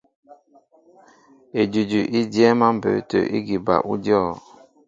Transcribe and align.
Edʉdʉ 1.59 1.99
í 2.19 2.21
dyɛ́ɛ́m 2.31 2.59
á 2.67 2.69
mbə̌ 2.77 2.91
tə̂ 3.09 3.21
ígi 3.37 3.57
bal 3.65 3.81
ú 3.91 3.93
dyɔ̂. 4.03 4.21